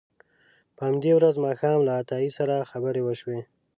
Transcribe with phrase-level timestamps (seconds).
[0.75, 3.39] په همدې ورځ ماښام له عطایي سره خبرې وشوې.